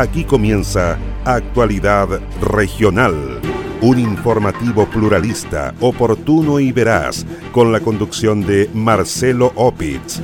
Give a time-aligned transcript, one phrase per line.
[0.00, 2.08] Aquí comienza Actualidad
[2.40, 3.38] Regional,
[3.82, 10.22] un informativo pluralista, oportuno y veraz, con la conducción de Marcelo Opitz.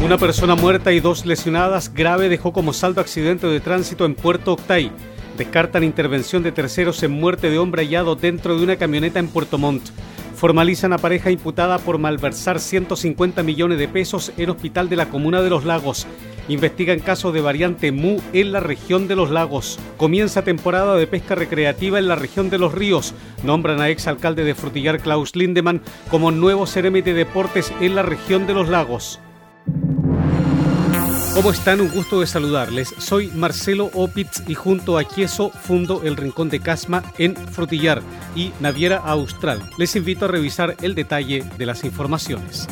[0.00, 4.52] Una persona muerta y dos lesionadas grave dejó como saldo accidente de tránsito en Puerto
[4.52, 4.92] Octay.
[5.36, 9.58] Descartan intervención de terceros en muerte de hombre hallado dentro de una camioneta en Puerto
[9.58, 9.90] Montt
[10.38, 15.42] formalizan a pareja imputada por malversar 150 millones de pesos en hospital de la comuna
[15.42, 16.06] de Los Lagos.
[16.46, 19.80] Investigan casos de variante MU en la región de Los Lagos.
[19.96, 23.14] Comienza temporada de pesca recreativa en la región de Los Ríos.
[23.42, 28.46] Nombran a exalcalde de Frutillar Klaus Lindemann como nuevo CRM de deportes en la región
[28.46, 29.20] de Los Lagos.
[31.38, 31.80] ¿Cómo están?
[31.80, 32.92] Un gusto de saludarles.
[32.98, 38.02] Soy Marcelo Opitz y junto a Quieso fundo el Rincón de Casma en Frutillar
[38.34, 39.62] y Naviera Austral.
[39.78, 42.66] Les invito a revisar el detalle de las informaciones.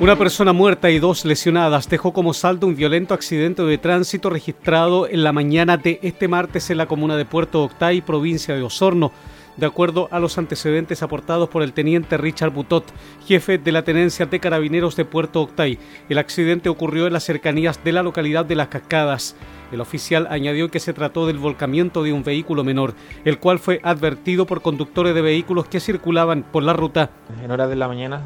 [0.00, 5.06] Una persona muerta y dos lesionadas dejó como saldo un violento accidente de tránsito registrado
[5.06, 9.12] en la mañana de este martes en la comuna de Puerto Octay, provincia de Osorno
[9.56, 12.84] de acuerdo a los antecedentes aportados por el teniente Richard Butot,
[13.26, 15.78] jefe de la tenencia de carabineros de Puerto Octay.
[16.08, 19.36] El accidente ocurrió en las cercanías de la localidad de Las Cascadas.
[19.72, 23.80] El oficial añadió que se trató del volcamiento de un vehículo menor, el cual fue
[23.82, 27.10] advertido por conductores de vehículos que circulaban por la ruta.
[27.42, 28.22] En horas de la mañana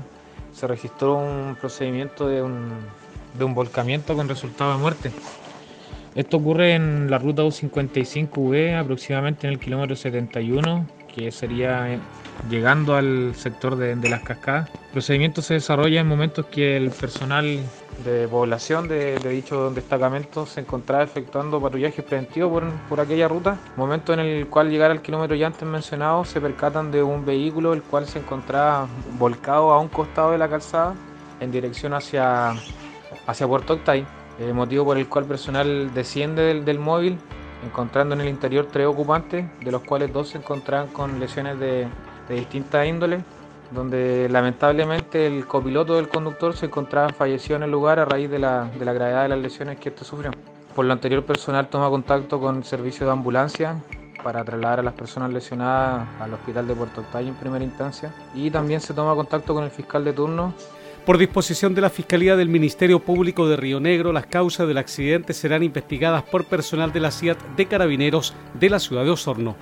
[0.52, 5.10] se registró un procedimiento de un, volcamiento con resultado de muerte.
[6.14, 11.98] Esto ocurre en la ruta U55V, aproximadamente en el kilómetro 71 que sería eh,
[12.48, 14.70] llegando al sector de, las cascadas.
[14.72, 17.60] El procedimiento se desarrolla en momentos que el personal
[18.04, 24.12] de población de, dicho destacamento se encontraba efectuando patrullaje preventivo por, por, aquella ruta, momento
[24.14, 27.82] en el cual llegar al kilómetro ya antes mencionado se percatan de un vehículo el
[27.82, 28.88] cual se encontraba
[29.18, 30.94] volcado a un costado de la calzada
[31.40, 32.54] en dirección hacia,
[33.26, 34.06] hacia Puerto Octay,
[34.38, 37.18] eh, motivo por el cual personal desciende del móvil
[37.64, 41.86] encontrando en el interior tres ocupantes, de los cuales dos se encontraban con lesiones de,
[42.28, 43.22] de distintas índoles,
[43.70, 48.38] donde lamentablemente el copiloto del conductor se encontraba fallecido en el lugar a raíz de
[48.38, 50.30] la, de la gravedad de las lesiones que éste sufrió.
[50.74, 53.76] Por lo anterior, personal toma contacto con el servicio de ambulancia
[54.22, 58.50] para trasladar a las personas lesionadas al hospital de Puerto Octay en primera instancia y
[58.50, 60.54] también se toma contacto con el fiscal de turno
[61.04, 65.32] por disposición de la Fiscalía del Ministerio Público de Río Negro, las causas del accidente
[65.32, 69.56] serán investigadas por personal de la CIAT de Carabineros de la ciudad de Osorno.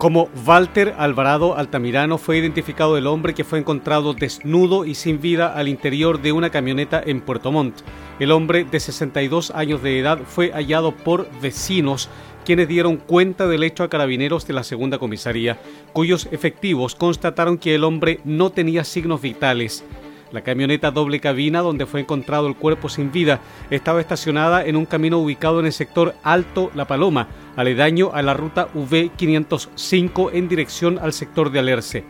[0.00, 5.52] Como Walter Alvarado Altamirano fue identificado el hombre que fue encontrado desnudo y sin vida
[5.52, 7.82] al interior de una camioneta en Puerto Montt.
[8.18, 12.08] El hombre de 62 años de edad fue hallado por vecinos
[12.44, 15.58] quienes dieron cuenta del hecho a carabineros de la segunda comisaría,
[15.92, 19.84] cuyos efectivos constataron que el hombre no tenía signos vitales.
[20.32, 23.40] La camioneta doble cabina donde fue encontrado el cuerpo sin vida
[23.70, 28.34] estaba estacionada en un camino ubicado en el sector Alto La Paloma, aledaño a la
[28.34, 32.04] ruta V505 en dirección al sector de Alerce.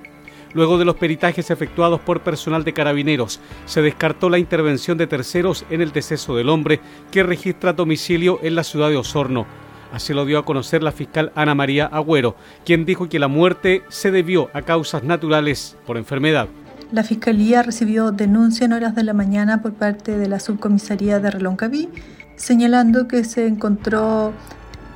[0.53, 5.65] Luego de los peritajes efectuados por personal de carabineros, se descartó la intervención de terceros
[5.71, 6.81] en el deceso del hombre
[7.11, 9.47] que registra domicilio en la ciudad de Osorno.
[9.93, 13.83] Así lo dio a conocer la fiscal Ana María Agüero, quien dijo que la muerte
[13.89, 16.49] se debió a causas naturales por enfermedad.
[16.93, 21.31] La Fiscalía recibió denuncia en horas de la mañana por parte de la subcomisaría de
[21.31, 21.89] Reloncaví,
[22.37, 24.33] señalando que se encontró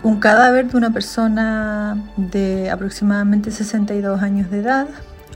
[0.02, 4.88] un cadáver de una persona de aproximadamente 62 años de edad,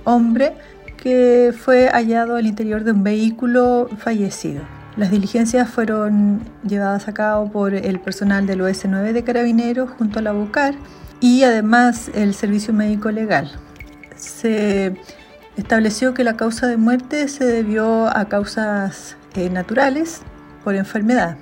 [0.05, 0.55] hombre,
[0.97, 4.78] que fue hallado al interior de un vehículo fallecido.
[4.99, 10.23] Las diligencias fueron llevadas a cabo por el personal del OS9 de Carabineros junto a
[10.23, 10.75] la BUCAR
[11.21, 13.49] y además el Servicio Médico Legal.
[14.17, 14.97] Se
[15.57, 20.23] estableció que la causa de muerte se debió a causas eh, naturales
[20.65, 21.39] por enfermedad,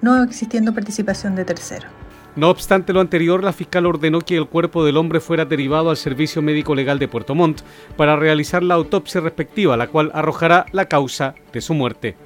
[0.00, 1.90] no existiendo participación de terceros.
[2.36, 5.98] No obstante lo anterior, la fiscal ordenó que el cuerpo del hombre fuera derivado al
[5.98, 7.60] Servicio Médico Legal de Puerto Montt
[7.98, 12.16] para realizar la autopsia respectiva, la cual arrojará la causa de su muerte.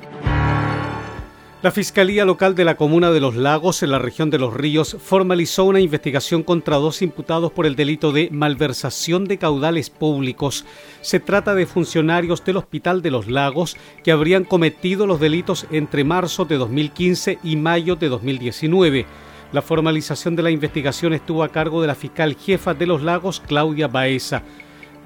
[1.60, 4.96] La Fiscalía Local de la Comuna de Los Lagos, en la región de Los Ríos,
[5.00, 10.64] formalizó una investigación contra dos imputados por el delito de malversación de caudales públicos.
[11.00, 16.04] Se trata de funcionarios del Hospital de Los Lagos que habrían cometido los delitos entre
[16.04, 19.06] marzo de 2015 y mayo de 2019.
[19.50, 23.42] La formalización de la investigación estuvo a cargo de la fiscal jefa de Los Lagos,
[23.44, 24.44] Claudia Baeza.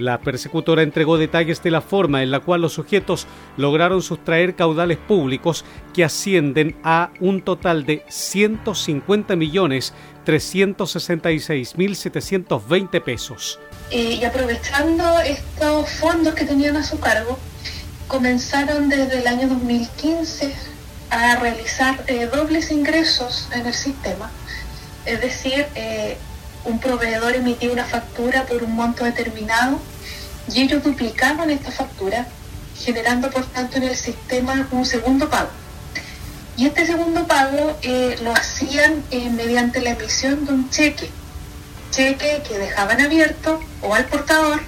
[0.03, 4.99] La persecutora entregó detalles de la forma en la cual los sujetos lograron sustraer caudales
[4.99, 5.65] públicos
[5.95, 9.95] que ascienden a un total de 150 millones
[10.27, 13.61] 366.720 pesos.
[13.93, 17.39] Y aprovechando estos fondos que tenían a su cargo,
[18.09, 20.53] comenzaron desde el año 2015
[21.11, 24.33] a realizar eh, dobles ingresos en el sistema.
[25.07, 26.17] Es decir, eh,
[26.65, 29.79] un proveedor emitía una factura por un monto determinado
[30.53, 32.27] y ellos duplicaban esta factura,
[32.77, 35.51] generando por tanto en el sistema un segundo pago.
[36.57, 41.11] Y este segundo pago eh, lo hacían mediante la emisión de un cheque,
[41.91, 44.61] cheque que dejaban abierto o al portador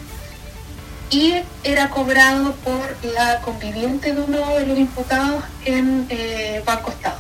[1.11, 7.19] y era cobrado por la conviviente de uno de los imputados en eh, Banco Estado.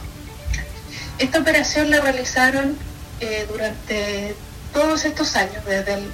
[1.18, 2.76] Esta operación la realizaron
[3.20, 4.34] eh, durante
[4.72, 6.10] todos estos años, desde el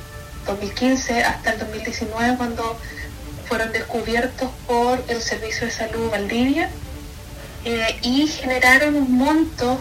[0.51, 2.79] 2015 hasta el 2019, cuando
[3.49, 6.71] fueron descubiertos por el Servicio de Salud Valdivia
[7.65, 9.79] eh, y generaron un monto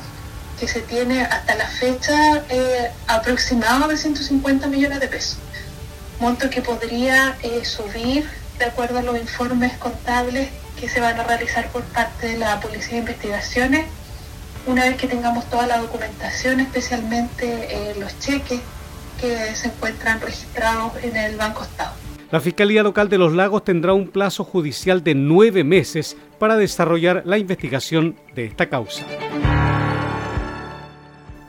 [0.60, 2.44] que se tiene hasta la fecha
[3.08, 5.38] aproximado de 150 millones de pesos.
[6.20, 8.28] Monto que podría eh, subir
[8.58, 10.50] de acuerdo a los informes contables
[10.80, 13.86] que se van a realizar por parte de la Policía de Investigaciones,
[14.66, 18.60] una vez que tengamos toda la documentación, especialmente eh, los cheques
[19.20, 21.92] que se encuentran registrados en el Banco Estado.
[22.32, 27.24] La Fiscalía Local de los Lagos tendrá un plazo judicial de nueve meses para desarrollar
[27.26, 29.06] la investigación de esta causa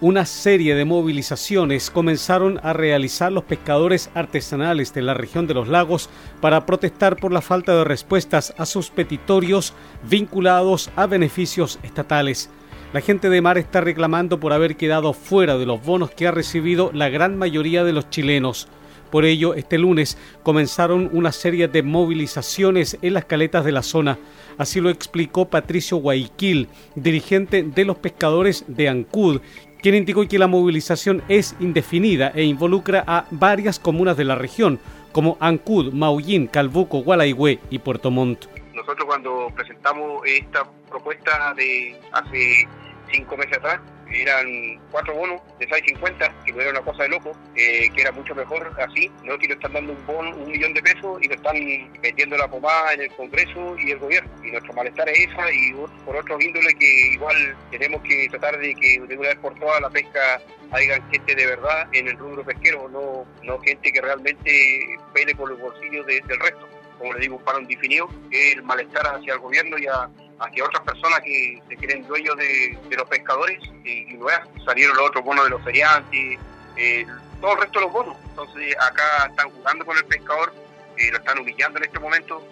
[0.00, 5.68] una serie de movilizaciones comenzaron a realizar los pescadores artesanales de la región de los
[5.68, 6.08] lagos
[6.40, 9.74] para protestar por la falta de respuestas a sus petitorios
[10.08, 12.48] vinculados a beneficios estatales.
[12.92, 16.32] La gente de mar está reclamando por haber quedado fuera de los bonos que ha
[16.32, 18.66] recibido la gran mayoría de los chilenos.
[19.12, 24.18] Por ello, este lunes comenzaron una serie de movilizaciones en las caletas de la zona.
[24.58, 26.66] Así lo explicó Patricio Guayquil,
[26.96, 29.40] dirigente de los pescadores de Ancud,
[29.80, 34.80] quien indicó que la movilización es indefinida e involucra a varias comunas de la región,
[35.12, 38.59] como Ancud, Maullín, Calbuco, Gualaihue y Puerto Montt.
[38.90, 42.66] Nosotros cuando presentamos esta propuesta de hace
[43.12, 43.78] cinco meses atrás,
[44.12, 48.10] eran cuatro bonos de 6.50, que no era una cosa de loco, eh, que era
[48.10, 51.28] mucho mejor así, no que le están dando un bono, un millón de pesos y
[51.28, 51.56] lo están
[52.02, 54.28] metiendo la pomada en el Congreso y el gobierno.
[54.44, 55.72] Y nuestro malestar es esa y
[56.04, 59.80] por otro índole que igual tenemos que tratar de que de una vez por todas
[59.80, 64.98] la pesca haya gente de verdad en el rubro pesquero, no, no gente que realmente
[65.14, 66.69] pele por los bolsillos del resto.
[67.00, 70.08] Como le digo, un paro indefinido, que el malestar hacia el gobierno y a
[70.40, 74.26] hacia otras personas que se creen dueños de, los pescadores y, no
[74.64, 76.38] salieron los otros bonos de los feriantes,
[76.76, 77.06] eh,
[77.40, 78.16] todo el resto de los bonos.
[78.30, 80.52] Entonces acá están jugando con el pescador,
[80.96, 82.42] eh, lo están humillando en este momento,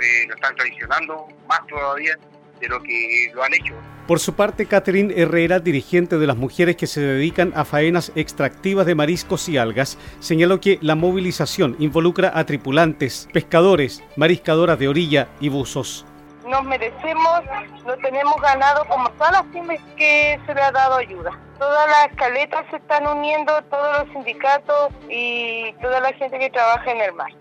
[0.00, 2.18] eh, lo están traicionando más todavía
[2.60, 3.74] de lo que lo han hecho.
[4.06, 8.84] Por su parte, Catherine Herrera, dirigente de las mujeres que se dedican a faenas extractivas
[8.84, 15.28] de mariscos y algas, señaló que la movilización involucra a tripulantes, pescadores, mariscadoras de orilla
[15.40, 16.04] y buzos
[16.46, 17.42] nos merecemos,
[17.84, 21.32] no tenemos ganado como todas las pymes que se le ha dado ayuda.
[21.58, 26.90] Todas las escaletas se están uniendo, todos los sindicatos y toda la gente que trabaja
[26.90, 27.32] en el mar.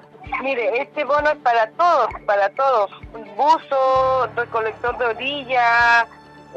[0.42, 2.92] Mire, este bono es para todos, para todos.
[3.36, 6.08] Buzo, recolector de orilla,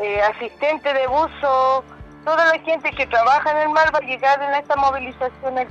[0.02, 1.84] eh, asistente de buzo,
[2.24, 5.66] toda la gente que trabaja en el mar va a llegar en esta movilización.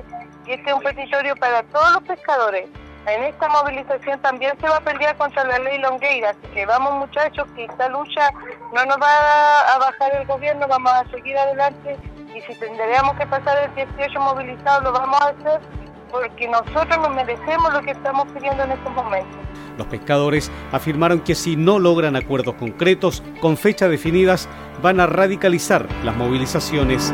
[0.46, 2.70] Y este es un petitorio para todos los pescadores
[3.08, 6.94] en esta movilización también se va a pelear contra la ley Longueira, así que vamos
[6.96, 8.32] muchachos, que esta lucha
[8.74, 11.98] no nos va a bajar el gobierno, vamos a seguir adelante
[12.34, 15.62] y si tendríamos que pasar el 18 movilizado lo vamos a hacer
[16.12, 19.45] porque nosotros nos merecemos lo que estamos pidiendo en estos momentos.
[19.78, 24.48] Los pescadores afirmaron que si no logran acuerdos concretos con fechas definidas,
[24.82, 27.14] van a radicalizar las movilizaciones.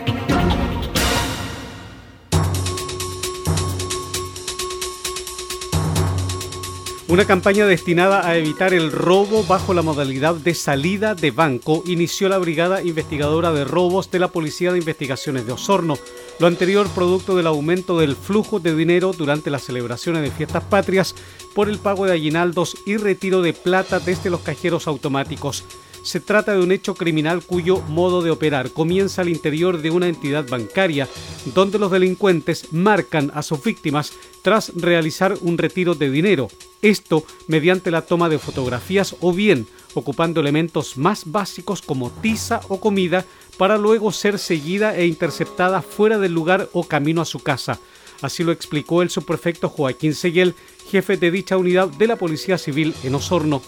[7.11, 12.29] Una campaña destinada a evitar el robo bajo la modalidad de salida de banco inició
[12.29, 15.95] la Brigada Investigadora de Robos de la Policía de Investigaciones de Osorno.
[16.39, 21.13] Lo anterior producto del aumento del flujo de dinero durante las celebraciones de fiestas patrias
[21.53, 25.65] por el pago de aguinaldos y retiro de plata desde los cajeros automáticos.
[26.03, 30.07] Se trata de un hecho criminal cuyo modo de operar comienza al interior de una
[30.07, 31.07] entidad bancaria,
[31.53, 36.47] donde los delincuentes marcan a sus víctimas tras realizar un retiro de dinero,
[36.81, 42.79] esto mediante la toma de fotografías o bien ocupando elementos más básicos como tiza o
[42.79, 43.25] comida
[43.57, 47.79] para luego ser seguida e interceptada fuera del lugar o camino a su casa.
[48.21, 50.55] Así lo explicó el subprefecto Joaquín Seguel,
[50.89, 53.61] jefe de dicha unidad de la Policía Civil en Osorno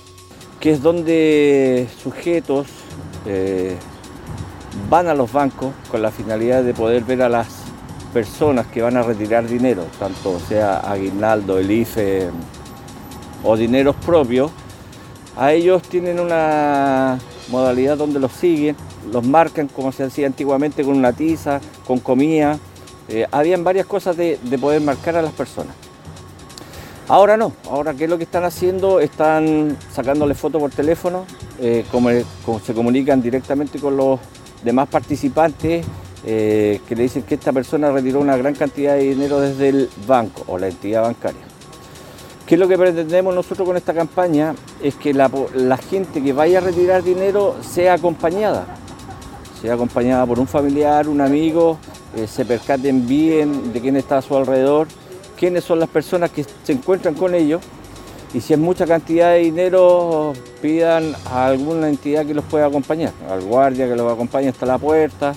[0.59, 2.67] que es donde sujetos
[3.25, 3.75] eh,
[4.89, 7.47] van a los bancos con la finalidad de poder ver a las
[8.13, 12.29] personas que van a retirar dinero, tanto sea aguinaldo, el IFE
[13.43, 14.51] o dineros propios,
[15.35, 17.17] a ellos tienen una
[17.49, 18.75] modalidad donde los siguen,
[19.11, 22.59] los marcan como se hacía antiguamente con una tiza, con comida.
[23.09, 25.75] Eh, habían varias cosas de poder marcar a las personas.
[27.07, 31.25] Ahora no, ahora qué es lo que están haciendo, están sacándole fotos por teléfono,
[31.59, 31.83] eh,
[32.65, 34.19] se comunican directamente con los
[34.63, 35.85] demás participantes
[36.25, 39.89] eh, que le dicen que esta persona retiró una gran cantidad de dinero desde el
[40.07, 41.41] banco o la entidad bancaria.
[42.47, 44.55] ¿Qué es lo que pretendemos nosotros con esta campaña?
[44.81, 45.29] Es que la,
[45.77, 48.65] gente que vaya a retirar dinero sea acompañada,
[49.61, 51.77] sea acompañada por un familiar, un amigo,
[52.15, 54.87] eh, se percaten bien de quién está a su alrededor
[55.43, 57.61] quiénes son las personas que se encuentran con ellos
[58.33, 60.31] y si es mucha cantidad de dinero
[60.61, 64.77] pidan a alguna entidad que los pueda acompañar, al guardia que los acompañe hasta la
[64.77, 65.35] puerta,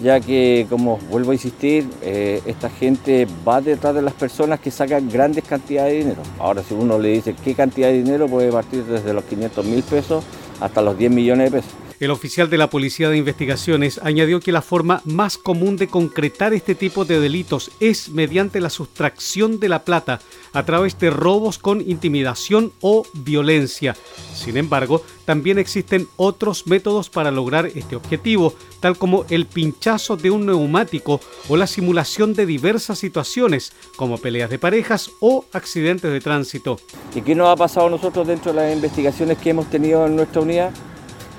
[0.00, 4.70] ya que, como vuelvo a insistir, eh, esta gente va detrás de las personas que
[4.70, 6.22] sacan grandes cantidades de dinero.
[6.38, 9.82] Ahora, si uno le dice qué cantidad de dinero, puede partir desde los 500 mil
[9.82, 10.24] pesos
[10.60, 11.74] hasta los 10 millones de pesos.
[12.02, 16.52] El oficial de la Policía de Investigaciones añadió que la forma más común de concretar
[16.52, 20.18] este tipo de delitos es mediante la sustracción de la plata
[20.52, 23.94] a través de robos con intimidación o violencia.
[24.34, 30.32] Sin embargo, también existen otros métodos para lograr este objetivo, tal como el pinchazo de
[30.32, 36.20] un neumático o la simulación de diversas situaciones, como peleas de parejas o accidentes de
[36.20, 36.80] tránsito.
[37.14, 40.16] ¿Y qué nos ha pasado a nosotros dentro de las investigaciones que hemos tenido en
[40.16, 40.72] nuestra unidad?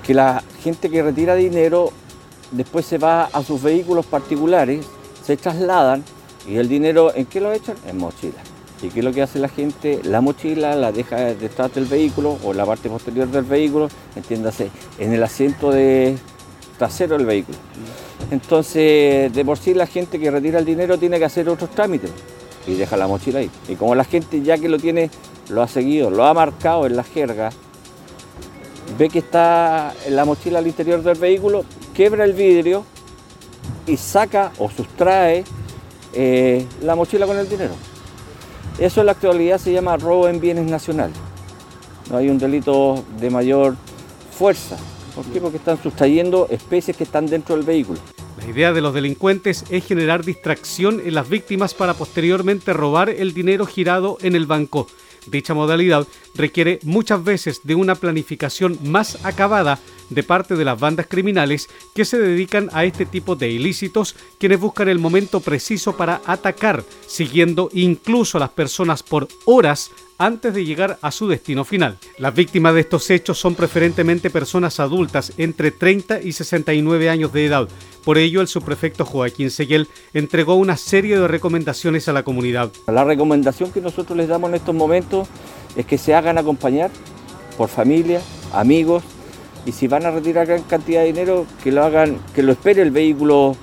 [0.04, 1.90] Que la gente que retira dinero
[2.50, 4.86] después se va a sus vehículos particulares,
[5.24, 6.04] se trasladan
[6.46, 7.76] y el dinero, ¿en qué lo echan?
[7.88, 8.42] En mochila.
[8.82, 10.00] ¿Y qué es lo que hace la gente?
[10.04, 14.68] La mochila la deja detrás del vehículo o en la parte posterior del vehículo, entiéndase,
[14.98, 16.18] en el asiento de
[16.76, 17.56] trasero del vehículo.
[18.30, 22.10] Entonces, de por sí la gente que retira el dinero tiene que hacer otros trámites
[22.66, 23.50] y deja la mochila ahí.
[23.68, 25.10] Y como la gente ya que lo tiene,
[25.48, 27.50] lo ha seguido, lo ha marcado en la jerga,
[28.98, 32.84] ve que está la mochila al interior del vehículo, quebra el vidrio
[33.86, 35.44] y saca o sustrae
[36.12, 37.74] eh, la mochila con el dinero.
[38.78, 41.16] Eso en la actualidad se llama robo en bienes nacionales.
[42.10, 43.76] No hay un delito de mayor
[44.36, 44.76] fuerza.
[45.14, 45.40] ¿Por qué?
[45.40, 48.00] Porque están sustrayendo especies que están dentro del vehículo.
[48.38, 53.32] La idea de los delincuentes es generar distracción en las víctimas para posteriormente robar el
[53.32, 54.86] dinero girado en el banco.
[55.26, 59.78] Dicha modalidad requiere muchas veces de una planificación más acabada
[60.10, 64.60] de parte de las bandas criminales que se dedican a este tipo de ilícitos, quienes
[64.60, 70.64] buscan el momento preciso para atacar, siguiendo incluso a las personas por horas antes de
[70.64, 71.98] llegar a su destino final.
[72.18, 77.46] Las víctimas de estos hechos son preferentemente personas adultas entre 30 y 69 años de
[77.46, 77.68] edad.
[78.04, 82.70] Por ello, el subprefecto Joaquín Seguel entregó una serie de recomendaciones a la comunidad.
[82.86, 85.28] La recomendación que nosotros les damos en estos momentos
[85.76, 86.90] es que se hagan acompañar
[87.56, 88.20] por familia,
[88.52, 89.02] amigos,
[89.66, 92.82] y si van a retirar gran cantidad de dinero, que lo hagan, que lo espere
[92.82, 93.56] el vehículo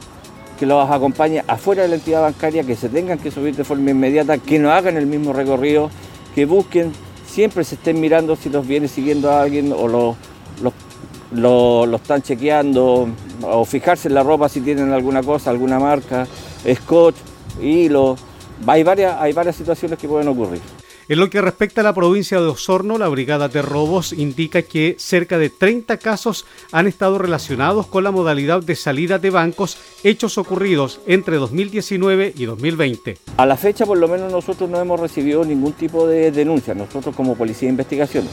[0.62, 3.90] que los acompañe afuera de la entidad bancaria, que se tengan que subir de forma
[3.90, 5.90] inmediata, que no hagan el mismo recorrido,
[6.34, 6.92] que busquen,
[7.26, 10.16] siempre se estén mirando si los viene siguiendo alguien o los,
[11.32, 13.08] los, están chequeando,
[13.44, 16.28] o fijarse en la ropa si tienen alguna cosa, alguna marca,
[16.74, 17.16] scotch,
[17.62, 18.16] hilo.
[18.68, 20.62] Hay varias, hay varias situaciones que pueden ocurrir.
[21.12, 24.96] En lo que respecta a la provincia de Osorno, la Brigada de Robos indica que
[24.98, 30.38] cerca de 30 casos han estado relacionados con la modalidad de salida de bancos, hechos
[30.38, 33.18] ocurridos entre 2019 y 2020.
[33.36, 37.14] A la fecha, por lo menos, nosotros no hemos recibido ningún tipo de denuncia, nosotros
[37.14, 38.26] como Policía de Investigación.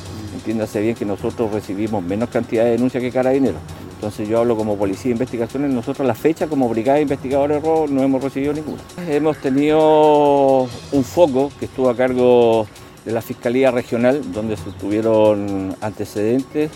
[0.49, 3.61] Entiéndase bien que nosotros recibimos menos cantidad de denuncias que carabineros.
[3.97, 7.69] Entonces yo hablo como policía de investigaciones, nosotros la fecha como brigada de investigadores de
[7.69, 8.81] robo no hemos recibido ninguna.
[9.07, 12.67] Hemos tenido un foco que estuvo a cargo
[13.05, 16.71] de la Fiscalía Regional, donde se tuvieron antecedentes,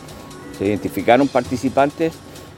[0.58, 2.12] se identificaron participantes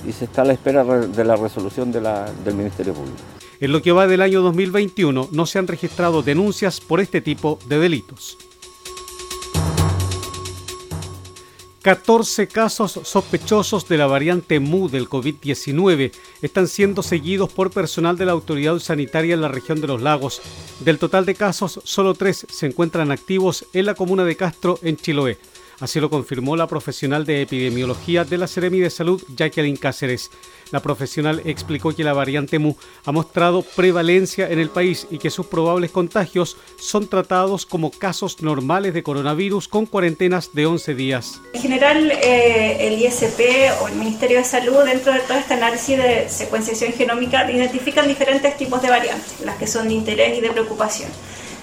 [0.09, 3.19] y se está a la espera de la resolución del Ministerio Público.
[3.61, 7.61] En lo que va del año 2021 no se han registrado denuncias por este tipo
[7.69, 8.37] de delitos.
[11.85, 18.25] 14 casos sospechosos de la variante MU del COVID-19 están siendo seguidos por personal de
[18.25, 20.41] la autoridad sanitaria en la región de los lagos.
[20.81, 24.97] Del total de casos, solo tres se encuentran activos en la comuna de Castro, en
[24.97, 25.37] Chiloé.
[25.81, 30.31] Así lo confirmó la profesional de epidemiología de la Seremi de Salud, Jacqueline Cáceres.
[30.71, 35.31] La profesional explicó que la variante MU ha mostrado prevalencia en el país y que
[35.31, 41.41] sus probables contagios son tratados como casos normales de coronavirus con cuarentenas de 11 días.
[41.53, 43.41] En general, eh, el ISP
[43.83, 48.57] o el Ministerio de Salud, dentro de todo este análisis de secuenciación genómica, identifican diferentes
[48.57, 51.11] tipos de variantes, las que son de interés y de preocupación.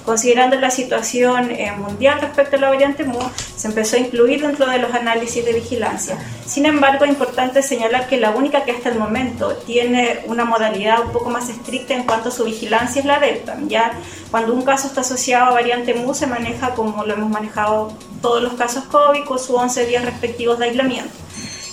[0.06, 3.20] Considerando la situación eh, mundial respecto a la variante MU,
[3.56, 6.18] se empezó a incluir dentro de los análisis de vigilancia.
[6.46, 11.06] Sin embargo, es importante señalar que la única que hasta el momento tiene una modalidad
[11.06, 13.58] un poco más estricta en cuanto a su vigilancia es la Delta.
[13.68, 13.92] Ya
[14.32, 18.42] cuando un caso está asociado a variante MU se maneja como lo hemos manejado todos
[18.42, 21.14] los casos COVID con sus 11 días respectivos de aislamiento.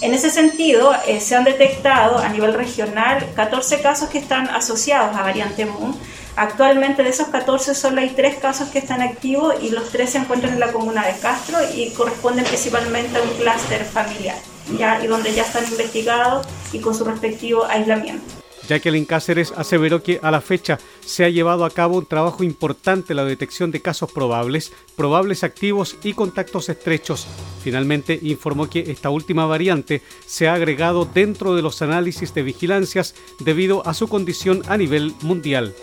[0.00, 5.16] En ese sentido, eh, se han detectado a nivel regional 14 casos que están asociados
[5.16, 5.92] a variante MU
[6.38, 10.18] Actualmente de esos 14 solo hay 3 casos que están activos y los 3 se
[10.18, 14.36] encuentran en la comuna de Castro y corresponden principalmente a un clúster familiar,
[14.78, 18.37] ya, y donde ya están investigados y con su respectivo aislamiento.
[18.68, 23.12] Jacqueline Cáceres aseveró que a la fecha se ha llevado a cabo un trabajo importante
[23.12, 27.26] en la detección de casos probables, probables activos y contactos estrechos.
[27.62, 33.14] Finalmente informó que esta última variante se ha agregado dentro de los análisis de vigilancias
[33.40, 35.74] debido a su condición a nivel mundial.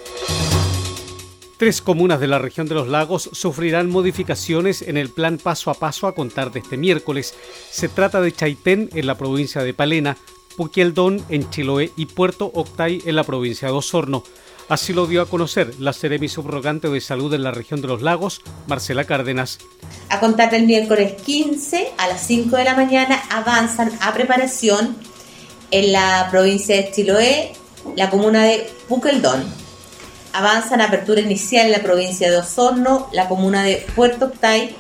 [1.58, 5.74] Tres comunas de la región de los lagos sufrirán modificaciones en el plan paso a
[5.74, 7.34] paso a contar de este miércoles.
[7.72, 10.18] Se trata de Chaitén en la provincia de Palena,
[10.56, 14.24] Puquieldón en Chiloé y Puerto Octay en la provincia de Osorno.
[14.68, 18.02] Así lo dio a conocer la Seremi Subrogante de Salud en la región de los
[18.02, 19.60] lagos, Marcela Cárdenas.
[20.10, 24.96] A contar del miércoles 15 a las 5 de la mañana avanzan a preparación
[25.70, 27.54] en la provincia de Chiloé,
[27.96, 29.44] la comuna de Puqueldón.
[30.34, 34.76] Avanzan a apertura inicial en la provincia de Osorno, la comuna de Puerto Octay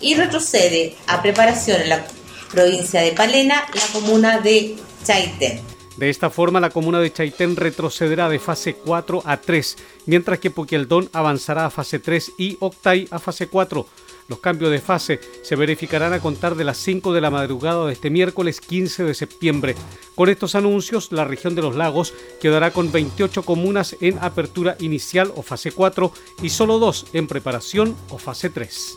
[0.00, 2.04] y retrocede a preparación en la
[2.50, 5.60] provincia de Palena, la comuna de Chaitén.
[5.96, 10.50] De esta forma, la comuna de Chaitén retrocederá de fase 4 a 3, mientras que
[10.50, 13.86] Puquieldón avanzará a fase 3 y Octay a fase 4.
[14.28, 17.92] Los cambios de fase se verificarán a contar de las 5 de la madrugada de
[17.92, 19.74] este miércoles 15 de septiembre.
[20.14, 25.32] Con estos anuncios, la región de los lagos quedará con 28 comunas en apertura inicial
[25.34, 28.96] o fase 4 y solo dos en preparación o fase 3.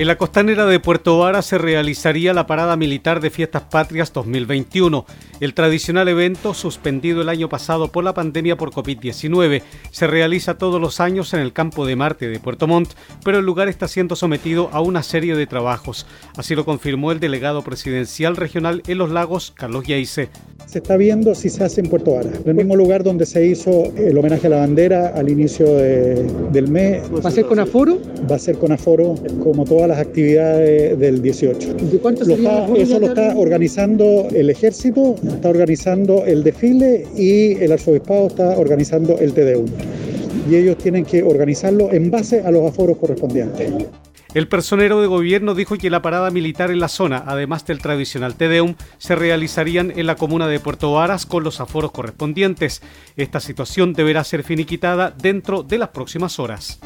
[0.00, 5.04] En la costanera de Puerto Vara se realizaría la Parada Militar de Fiestas Patrias 2021.
[5.40, 9.60] El tradicional evento, suspendido el año pasado por la pandemia por COVID-19,
[9.90, 13.44] se realiza todos los años en el campo de Marte de Puerto Montt, pero el
[13.44, 16.06] lugar está siendo sometido a una serie de trabajos.
[16.34, 20.30] Así lo confirmó el delegado presidencial regional en los lagos, Carlos Yaice.
[20.64, 23.92] Se está viendo si se hace en Puerto Vara, el mismo lugar donde se hizo
[23.96, 27.02] el homenaje a la bandera al inicio del mes.
[27.12, 27.98] ¿Va a ser con aforo?
[28.30, 31.74] Va a ser con aforo, como todas las actividades del 18.
[31.74, 37.62] ¿De cuánto lo está, Eso lo está organizando el ejército, está organizando el desfile y
[37.62, 39.66] el arzobispado está organizando el TDU.
[40.48, 43.72] Y ellos tienen que organizarlo en base a los aforos correspondientes.
[44.32, 48.36] El personero de gobierno dijo que la parada militar en la zona, además del tradicional
[48.36, 52.80] Tedeum, se realizarían en la comuna de Puerto Varas con los aforos correspondientes.
[53.16, 56.78] Esta situación deberá ser finiquitada dentro de las próximas horas.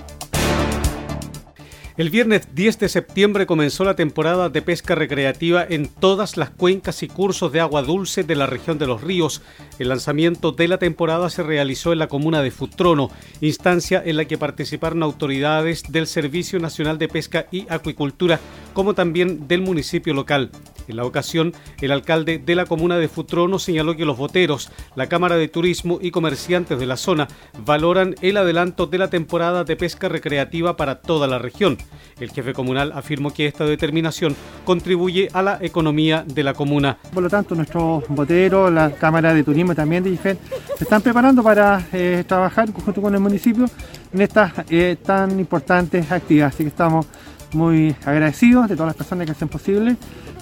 [1.97, 7.05] El viernes 10 de septiembre comenzó la temporada de pesca recreativa en todas las cuencas
[7.05, 9.43] y cursos de agua dulce de la región de los ríos.
[9.79, 14.25] El lanzamiento de la temporada se realizó en la comuna de Futrono, instancia en la
[14.25, 18.41] que participaron autoridades del Servicio Nacional de Pesca y Acuicultura,
[18.73, 20.51] como también del municipio local.
[20.89, 25.09] En la ocasión, el alcalde de la comuna de Futrono señaló que los boteros, la
[25.09, 27.29] Cámara de Turismo y comerciantes de la zona
[27.65, 31.79] valoran el adelanto de la temporada de pesca recreativa para toda la región.
[32.19, 36.97] El jefe comunal afirmó que esta determinación contribuye a la economía de la comuna.
[37.13, 40.37] Por lo tanto, nuestros boteros, la Cámara de Turismo también de IFED,
[40.79, 43.67] se están preparando para eh, trabajar junto con el municipio
[44.13, 46.55] en estas eh, tan importantes actividades.
[46.55, 47.07] Así que estamos
[47.53, 49.97] muy agradecidos de todas las personas que hacen posible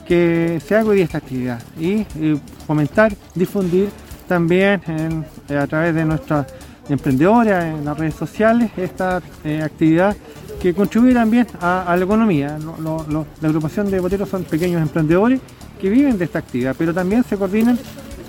[0.07, 2.05] que se haga hoy esta actividad y,
[2.67, 3.89] fomentar, difundir
[4.27, 4.81] también
[5.49, 6.47] a través de nuestras
[6.89, 10.17] emprendedores en las redes sociales esta eh, actividad
[10.63, 12.57] que contribuye también a, la economía.
[13.41, 15.41] la agrupación de boteros son pequeños emprendedores
[15.81, 17.77] que viven de esta actividad, pero también se coordinan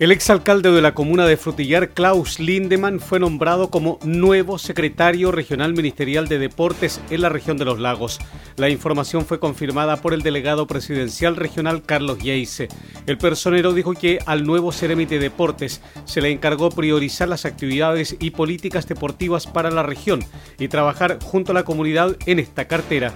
[0.00, 5.74] El exalcalde de la comuna de Frutillar, Klaus Lindemann, fue nombrado como nuevo secretario regional
[5.74, 8.18] ministerial de deportes en la región de los lagos.
[8.56, 12.68] La información fue confirmada por el delegado presidencial regional Carlos Yeise.
[13.06, 18.16] El personero dijo que al nuevo Ceremi de Deportes se le encargó priorizar las actividades
[18.18, 20.24] y políticas deportivas para la región
[20.58, 23.12] y trabajar junto a la comunidad en esta cartera.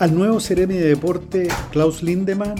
[0.00, 2.56] Al nuevo Ceremi de Deporte, Klaus Lindemann,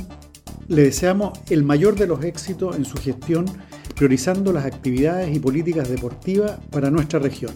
[0.69, 3.47] le deseamos el mayor de los éxitos en su gestión,
[3.95, 7.53] priorizando las actividades y políticas deportivas para nuestra región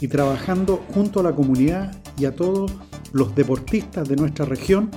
[0.00, 2.72] y trabajando junto a la comunidad y a todos
[3.12, 4.90] los deportistas de nuestra región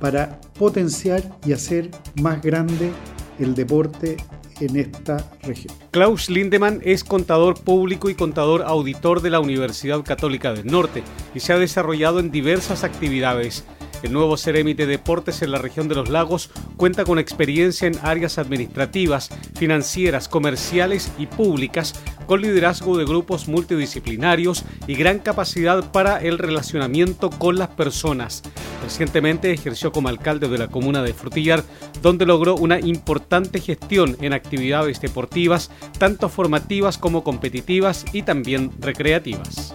[0.00, 2.92] para potenciar y hacer más grande
[3.38, 4.16] el deporte
[4.60, 5.74] en esta región.
[5.90, 11.02] Klaus Lindemann es contador público y contador auditor de la Universidad Católica del Norte
[11.34, 13.64] y se ha desarrollado en diversas actividades
[14.04, 17.98] El nuevo Ceremi de Deportes en la región de los lagos cuenta con experiencia en
[18.02, 21.94] áreas administrativas, financieras, comerciales y públicas,
[22.26, 28.42] con liderazgo de grupos multidisciplinarios y gran capacidad para el relacionamiento con las personas.
[28.82, 31.64] Recientemente ejerció como alcalde de la comuna de Frutillar,
[32.02, 39.74] donde logró una importante gestión en actividades deportivas, tanto formativas como competitivas y también recreativas.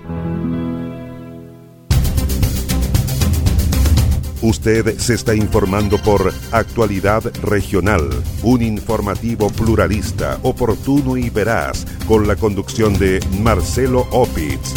[4.41, 8.09] Usted se está informando por Actualidad Regional,
[8.41, 14.73] un informativo pluralista, oportuno y veraz, con la conducción de Marcelo Opitz.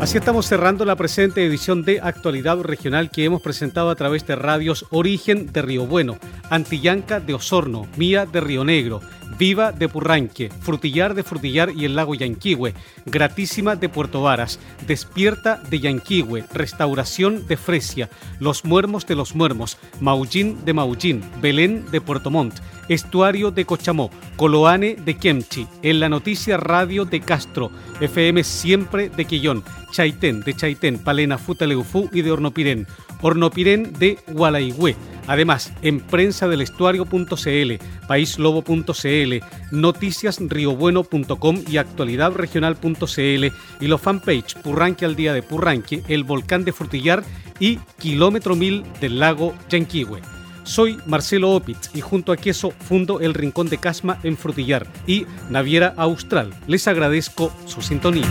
[0.00, 4.36] Así estamos cerrando la presente edición de Actualidad Regional que hemos presentado a través de
[4.36, 9.00] radios Origen de Río Bueno, Antillanca de Osorno, Mía de Río Negro,
[9.38, 12.74] Viva de Purranque, Frutillar de Frutillar y el lago Yanquihue,
[13.06, 18.08] Gratísima de Puerto Varas, Despierta de Yanquihue, Restauración de Fresia,
[18.40, 22.54] Los Muermos de los Muermos, Maullín de Maullín, Belén de Puerto Montt,
[22.88, 29.24] Estuario de Cochamó, Coloane de Kemchi, En la Noticia Radio de Castro, FM Siempre de
[29.24, 32.86] Quillón, Chaitén de Chaitén, Palena Futaleufú y de Hornopirén,
[33.20, 37.72] Hornopirén de Gualaigüe, Además, en prensa del estuario.cl,
[38.08, 39.34] paislobo.cl,
[39.70, 43.46] noticiasriobueno.com y actualidadregional.cl
[43.80, 47.22] y los fanpage Purranque al día de Purranque, el volcán de Frutillar
[47.60, 50.20] y Kilómetro Mil del lago Yanquihue.
[50.64, 55.26] Soy Marcelo Opitz y junto a Queso fundo el Rincón de Casma en Frutillar y
[55.50, 56.54] Naviera Austral.
[56.66, 58.30] Les agradezco su sintonía.